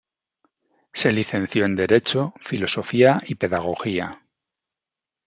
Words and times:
Se 0.93 1.11
licenció 1.11 1.63
en 1.65 1.75
derecho, 1.75 2.33
filosofía 2.39 3.21
y 3.27 3.35
pedagogía. 3.35 4.19